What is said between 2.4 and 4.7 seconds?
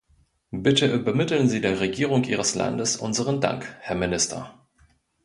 Landes unseren Dank, Herr Minister.